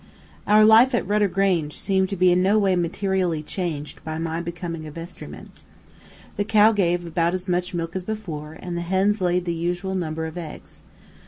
[0.47, 4.41] Our life at Rudder Grange seemed to be in no way materially changed by my
[4.41, 5.51] becoming a vestryman.
[6.37, 9.93] The cow gave about as much milk as before, and the hens laid the usual
[9.93, 10.81] number of eggs.